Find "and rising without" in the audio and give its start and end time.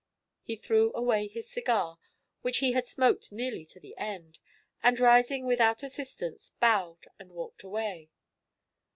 4.81-5.83